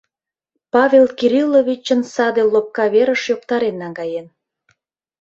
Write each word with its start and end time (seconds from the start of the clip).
Павел 0.73 1.05
Кирилловичын 1.17 2.01
саде 2.13 2.43
лопка 2.53 2.85
верыш 2.93 3.21
йоктарен 3.31 3.75
наҥгаен. 3.81 4.27